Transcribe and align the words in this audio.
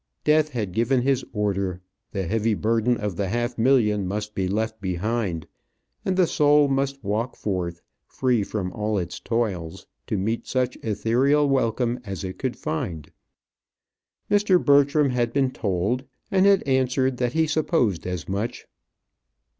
Death 0.23 0.49
had 0.49 0.71
given 0.71 1.03
his 1.03 1.23
order; 1.31 1.79
the 2.11 2.25
heavy 2.25 2.55
burden 2.55 2.97
of 2.97 3.15
the 3.17 3.27
half 3.29 3.55
million 3.59 4.07
must 4.07 4.33
be 4.33 4.47
left 4.47 4.81
behind, 4.81 5.45
and 6.03 6.17
the 6.17 6.25
soul 6.25 6.67
must 6.67 7.03
walk 7.03 7.35
forth, 7.35 7.83
free 8.07 8.41
from 8.41 8.73
all 8.73 8.97
its 8.97 9.19
toils, 9.19 9.85
to 10.07 10.17
meet 10.17 10.47
such 10.47 10.75
æthereal 10.79 11.47
welcome 11.47 11.99
as 12.03 12.23
it 12.23 12.39
could 12.39 12.57
find. 12.57 13.11
Mr. 14.27 14.57
Bertram 14.59 15.11
had 15.11 15.31
been 15.33 15.51
told, 15.51 16.03
and 16.31 16.47
had 16.47 16.63
answered, 16.63 17.17
that 17.17 17.33
he 17.33 17.45
supposed 17.45 18.07
as 18.07 18.27
much. 18.27 18.65